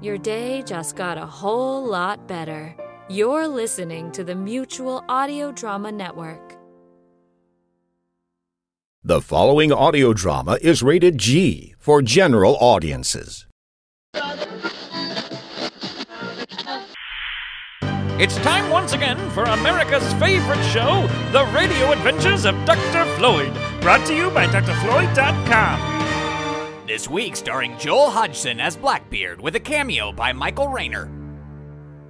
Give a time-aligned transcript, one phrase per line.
[0.00, 2.74] your day just got a whole lot better.
[3.08, 6.56] You're listening to the Mutual Audio Drama Network.
[9.02, 13.46] The following audio drama is rated G for general audiences.
[18.20, 23.04] It's time once again for America's favorite show, The Radio Adventures of Dr.
[23.16, 25.97] Floyd, brought to you by drfloyd.com.
[26.88, 31.10] This week, starring Joel Hodgson as Blackbeard with a cameo by Michael Rayner.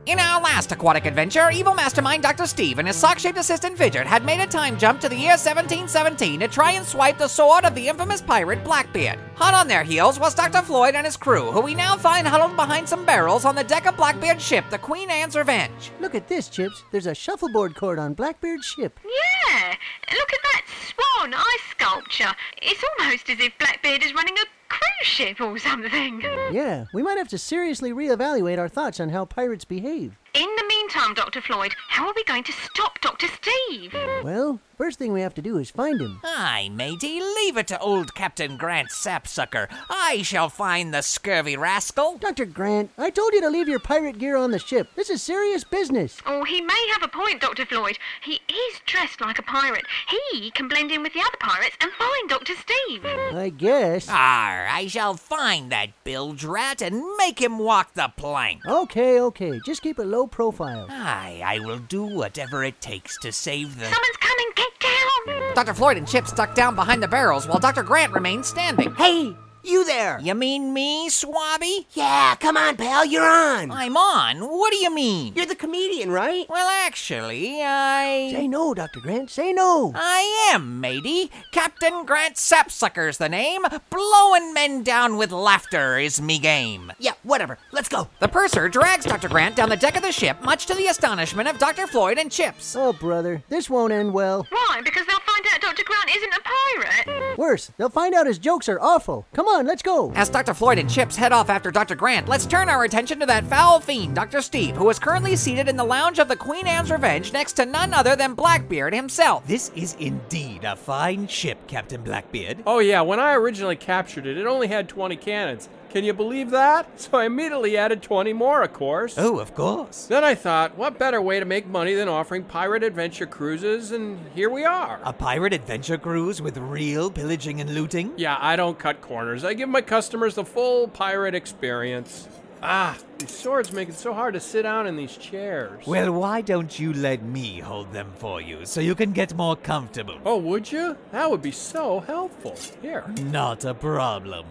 [0.06, 2.46] In our last aquatic adventure, evil mastermind Dr.
[2.46, 5.30] Steve and his sock shaped assistant Fidget had made a time jump to the year
[5.32, 9.18] 1717 to try and swipe the sword of the infamous pirate Blackbeard.
[9.34, 10.62] Hot on their heels was Dr.
[10.62, 13.84] Floyd and his crew, who we now find huddled behind some barrels on the deck
[13.86, 15.90] of Blackbeard's ship, the Queen Anne's Revenge.
[15.98, 16.84] Look at this, Chips.
[16.92, 19.00] There's a shuffleboard court on Blackbeard's ship.
[19.04, 19.74] Yeah,
[20.12, 22.32] look at that swan ice sculpture.
[22.62, 24.57] It's almost as if Blackbeard is running a
[24.98, 26.22] cruise ship or something.
[26.52, 30.18] Yeah, we might have to seriously reevaluate our thoughts on how pirates behave.
[30.34, 31.40] In the meantime, Dr.
[31.40, 33.26] Floyd, how are we going to stop Dr.
[33.28, 33.94] Steve?
[34.22, 36.20] Well, first thing we have to do is find him.
[36.24, 39.68] Aye, matey, leave it to old Captain Grant Sapsucker.
[39.90, 42.16] I shall find the scurvy rascal.
[42.18, 42.46] Dr.
[42.46, 44.88] Grant, I told you to leave your pirate gear on the ship.
[44.94, 46.18] This is serious business.
[46.24, 47.66] Oh, he may have a point, Dr.
[47.66, 47.98] Floyd.
[48.22, 49.84] He is dressed like a pirate.
[50.30, 52.54] He can blend in with the other pirates and find Dr.
[52.54, 53.04] Steve.
[53.04, 54.08] I guess.
[54.08, 58.64] Arr, I shall find that bilge rat and make him walk the plank.
[58.64, 59.58] Okay, okay.
[59.66, 60.86] Just keep a low profile.
[60.88, 63.84] Aye, I will do whatever it takes to save the.
[63.84, 65.54] Someone's coming, get down!
[65.54, 65.74] Dr.
[65.74, 67.82] Floyd and Chip stuck down behind the barrels while Dr.
[67.82, 68.94] Grant remained standing.
[68.94, 69.36] Hey,
[69.68, 70.18] you there?
[70.20, 71.86] You mean me, Swabby?
[71.92, 73.70] Yeah, come on, pal, you're on.
[73.70, 74.40] I'm on.
[74.40, 75.34] What do you mean?
[75.34, 76.48] You're the comedian, right?
[76.48, 78.30] Well, actually, I.
[78.32, 79.00] Say no, Dr.
[79.00, 79.30] Grant.
[79.30, 79.92] Say no.
[79.94, 81.30] I am, matey.
[81.52, 83.62] Captain Grant Sapsucker's the name.
[83.90, 86.92] Blowing men down with laughter is me game.
[86.98, 87.58] Yeah, whatever.
[87.72, 88.08] Let's go.
[88.20, 89.28] The purser drags Dr.
[89.28, 91.86] Grant down the deck of the ship, much to the astonishment of Dr.
[91.86, 92.74] Floyd and Chips.
[92.74, 94.46] Oh, brother, this won't end well.
[94.50, 94.80] Why?
[94.82, 95.27] Because they'll find out
[95.68, 95.84] Dr.
[95.84, 97.36] Grant isn't a pirate.
[97.36, 99.26] Worse, they'll find out his jokes are awful.
[99.34, 100.10] Come on, let's go.
[100.14, 100.54] As Dr.
[100.54, 101.94] Floyd and Chips head off after Dr.
[101.94, 104.40] Grant, let's turn our attention to that foul fiend, Dr.
[104.40, 107.66] Steve, who is currently seated in the lounge of the Queen Anne's Revenge next to
[107.66, 109.46] none other than Blackbeard himself.
[109.46, 112.62] This is indeed a fine ship, Captain Blackbeard.
[112.66, 115.68] Oh, yeah, when I originally captured it, it only had 20 cannons.
[115.90, 116.86] Can you believe that?
[116.98, 119.14] So I immediately added 20 more, of course.
[119.16, 120.06] Oh, of course.
[120.06, 124.18] Then I thought, what better way to make money than offering pirate adventure cruises, and
[124.34, 125.00] here we are.
[125.04, 128.12] A pirate adventure cruise with real pillaging and looting?
[128.16, 129.42] Yeah, I don't cut corners.
[129.44, 132.28] I give my customers the full pirate experience.
[132.62, 135.86] Ah, these swords make it so hard to sit down in these chairs.
[135.86, 139.54] Well, why don't you let me hold them for you so you can get more
[139.54, 140.18] comfortable?
[140.26, 140.96] Oh, would you?
[141.12, 142.56] That would be so helpful.
[142.82, 143.04] Here.
[143.22, 144.44] Not a problem.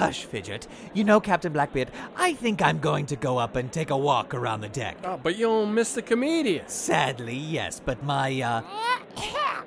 [0.00, 0.66] Hush, Fidget.
[0.94, 4.32] You know, Captain Blackbeard, I think I'm going to go up and take a walk
[4.32, 4.96] around the deck.
[5.04, 6.66] Oh, but you'll miss the comedian.
[6.68, 8.62] Sadly, yes, but my, uh.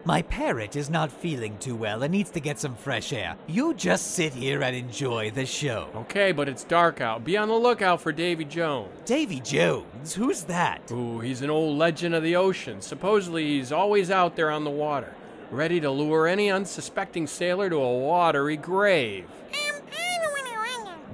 [0.06, 3.36] My parrot is not feeling too well and needs to get some fresh air.
[3.46, 5.90] You just sit here and enjoy the show.
[5.96, 7.24] Okay, but it's dark out.
[7.24, 8.90] Be on the lookout for Davy Jones.
[9.06, 10.16] Davy Jones?
[10.16, 10.82] Who's that?
[10.92, 12.82] Ooh, he's an old legend of the ocean.
[12.82, 15.14] Supposedly, he's always out there on the water,
[15.52, 19.28] ready to lure any unsuspecting sailor to a watery grave.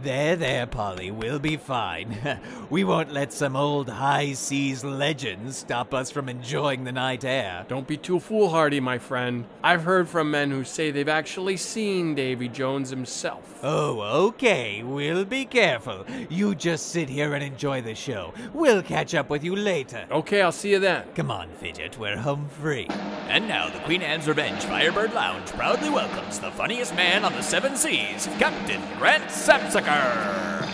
[0.02, 2.18] There, there, Polly, we'll be fine.
[2.70, 7.66] we won't let some old high seas legends stop us from enjoying the night air.
[7.68, 9.46] Don't be too foolhardy, my friend.
[9.64, 13.60] I've heard from men who say they've actually seen Davy Jones himself.
[13.64, 16.06] Oh, okay, we'll be careful.
[16.30, 18.34] You just sit here and enjoy the show.
[18.54, 20.06] We'll catch up with you later.
[20.12, 21.08] Okay, I'll see you then.
[21.16, 22.88] Come on, Fidget, we're home free.
[23.30, 27.42] And now, the Queen Anne's Revenge Firebird Lounge proudly welcomes the funniest man on the
[27.42, 30.69] seven seas, Captain Grant Sapsucker.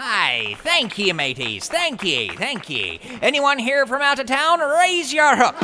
[0.00, 1.68] Aye, thank ye, mateys.
[1.68, 3.00] Thank ye, thank ye.
[3.20, 4.60] Anyone here from out of town?
[4.60, 5.56] Raise your hook.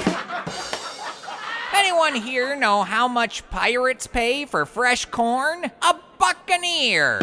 [1.73, 5.71] Anyone here know how much pirates pay for fresh corn?
[5.83, 7.21] A buccaneer.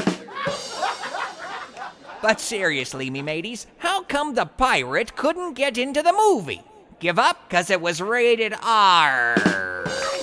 [2.21, 6.61] But seriously, me mateys, how come the pirate couldn't get into the movie?
[7.01, 7.49] Give up?
[7.49, 9.35] Cause it was rated R.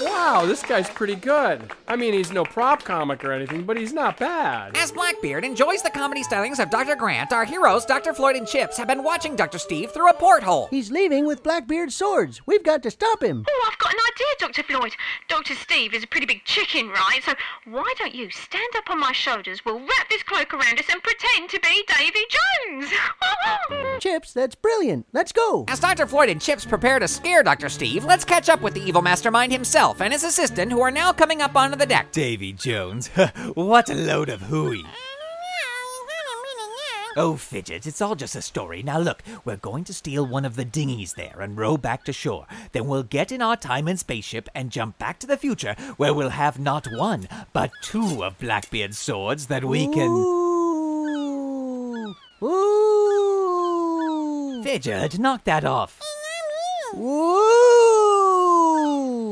[0.00, 1.72] Wow, this guy's pretty good.
[1.88, 4.76] I mean, he's no prop comic or anything, but he's not bad.
[4.76, 6.94] As Blackbeard enjoys the comedy stylings of Dr.
[6.94, 8.12] Grant, our heroes, Dr.
[8.14, 9.58] Floyd and Chips, have been watching Dr.
[9.58, 10.68] Steve through a porthole.
[10.70, 12.46] He's leaving with Blackbeard's swords.
[12.46, 13.44] We've got to stop him.
[13.48, 14.62] Oh, I've got an idea, Dr.
[14.62, 14.92] Floyd.
[15.28, 15.54] Dr.
[15.54, 17.20] Steve is a pretty big chicken, right?
[17.24, 17.32] So
[17.64, 19.64] why don't you stand up on my shoulders?
[19.64, 22.92] We'll wrap this cloak around us and pretend to be Davy Jones.
[24.02, 25.06] Chips, that's brilliant.
[25.12, 25.64] Let's go.
[25.68, 26.06] As Dr.
[26.06, 27.68] Floyd and Chips prepare to scare Dr.
[27.68, 31.12] Steve, let's catch up with the evil mastermind himself and his assistant, who are now
[31.12, 32.12] coming up onto the deck.
[32.12, 33.08] Davy Jones.
[33.54, 34.84] what a load of hooey.
[37.16, 38.80] Oh, Fidget, it's all just a story.
[38.80, 42.12] Now, look, we're going to steal one of the dinghies there and row back to
[42.12, 42.46] shore.
[42.70, 46.14] Then we'll get in our time and spaceship and jump back to the future, where
[46.14, 50.10] we'll have not one, but two of Blackbeard's swords that we can.
[50.10, 50.44] Ooh.
[52.40, 53.58] Ooh.
[54.62, 56.00] Fidget, knock that off.
[56.96, 57.68] Ooh.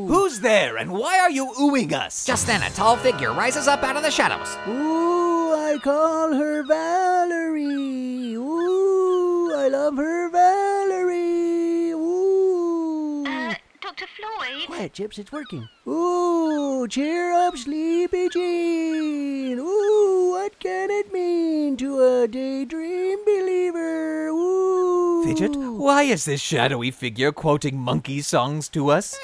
[0.09, 2.25] Who's there and why are you oohing us?
[2.27, 4.57] Just then, a tall figure rises up out of the shadows.
[4.69, 8.35] Ooh, I call her Valerie.
[8.35, 11.91] Ooh, I love her Valerie.
[11.93, 13.25] Ooh.
[13.27, 14.07] Uh, Dr.
[14.07, 14.67] Floyd?
[14.67, 15.69] Quiet, Chips, it's working.
[15.89, 19.59] Ooh, cheer up, Sleepy Jean.
[19.59, 24.29] Ooh, what can it mean to a daydream believer?
[24.29, 25.25] Ooh.
[25.25, 25.57] Fidget,
[25.87, 29.17] why is this shadowy figure quoting Monkees songs to us?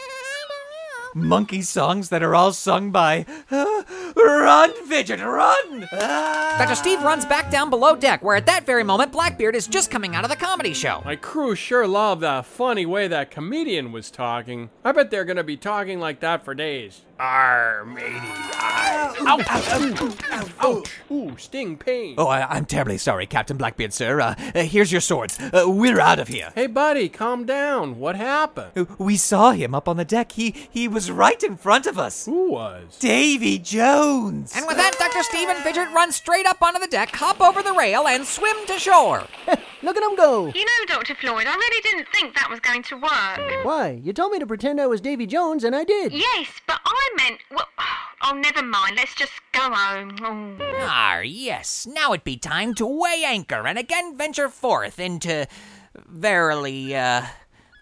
[1.12, 3.26] Monkees songs that are all sung by.
[3.50, 3.82] uh,
[4.17, 5.88] run, Fidget, run!
[5.91, 6.55] Ah.
[6.59, 6.76] Dr.
[6.76, 10.14] Steve runs back down below deck, where at that very moment, Blackbeard is just coming
[10.14, 11.03] out of the comedy show.
[11.05, 14.70] My crew sure loved the funny way that comedian was talking.
[14.85, 17.00] I bet they're gonna be talking like that for days.
[17.19, 18.52] Arr, matey,
[19.40, 19.62] I.
[20.02, 20.23] Ouch!
[20.31, 20.50] Ouch!
[20.61, 20.93] Ouch!
[21.11, 22.14] Ooh, sting pain.
[22.19, 24.20] Oh, I, I'm terribly sorry, Captain Blackbeard, sir.
[24.20, 25.38] Uh, uh, here's your swords.
[25.40, 26.52] Uh, we're out of here.
[26.55, 27.99] Hey, buddy, calm down.
[27.99, 28.73] What happened?
[28.76, 30.32] Uh, We saw him up on the deck.
[30.32, 32.25] He he was right in front of us.
[32.26, 32.99] Who was?
[32.99, 34.52] Davy Jones.
[34.56, 35.23] And with that, Dr.
[35.23, 38.56] Steve and Fidget run straight up onto the deck, hop over the rail, and swim
[38.67, 39.25] to shore.
[39.82, 40.46] Look at him go.
[40.46, 41.14] You know, Dr.
[41.17, 43.64] Floyd, I really didn't think that was going to work.
[43.64, 44.00] Why?
[44.02, 46.12] You told me to pretend I was Davy Jones, and I did.
[46.12, 46.81] Yes, but I meant.
[46.81, 46.81] Well,
[48.23, 48.97] oh, never mind.
[48.97, 50.17] Let's just go home.
[50.23, 50.57] Oh.
[50.81, 51.87] Ah, yes.
[51.87, 55.47] Now it be time to weigh anchor and again venture forth into.
[56.09, 57.23] Verily, uh.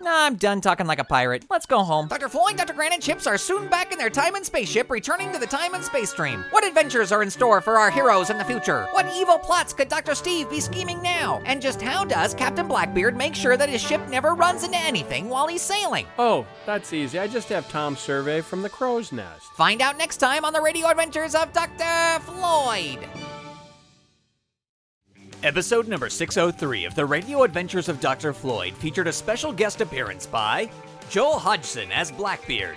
[0.02, 1.44] No, I'm done talking like a pirate.
[1.50, 2.08] Let's go home.
[2.08, 2.30] Dr.
[2.30, 2.72] Floyd, Dr.
[2.72, 5.74] Grant, and Chips are soon back in their time and spaceship, returning to the time
[5.74, 6.42] and space stream.
[6.50, 8.88] What adventures are in store for our heroes in the future?
[8.92, 10.14] What evil plots could Dr.
[10.14, 11.42] Steve be scheming now?
[11.44, 15.28] And just how does Captain Blackbeard make sure that his ship never runs into anything
[15.28, 16.06] while he's sailing?
[16.18, 17.18] Oh, that's easy.
[17.18, 19.52] I just have Tom Servo from the crow's nest.
[19.52, 22.22] Find out next time on the radio adventures of Dr.
[22.24, 23.06] Floyd.
[25.42, 28.34] Episode number 603 of The Radio Adventures of Dr.
[28.34, 30.68] Floyd featured a special guest appearance by
[31.08, 32.76] Joel Hodgson as Blackbeard,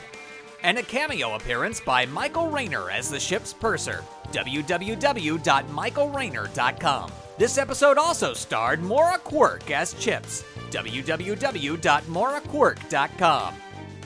[0.63, 4.01] and a cameo appearance by Michael Rayner as the ship's purser.
[4.31, 7.11] www.michaelrayner.com.
[7.37, 10.45] This episode also starred Maura Quirk as Chips.
[10.71, 13.53] www.mauraquirk.com.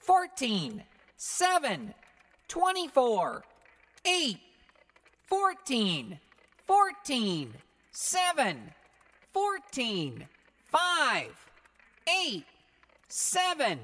[0.00, 0.82] 14,
[1.16, 1.94] 7,
[2.48, 3.44] 24,
[4.04, 4.38] 8,
[5.26, 6.18] 14,
[6.64, 7.54] 14,
[7.92, 8.72] 7,
[9.32, 10.26] 14,
[10.72, 11.50] 5,
[12.08, 12.44] 8,
[13.08, 13.78] 7,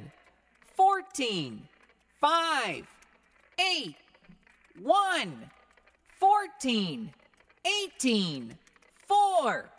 [0.77, 1.63] 14,
[2.21, 2.87] 5,
[3.59, 3.95] 8,
[4.83, 5.51] 1,
[6.19, 7.11] 14,
[7.65, 8.59] 18,
[9.07, 9.71] 4,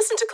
[0.05, 0.33] Listen to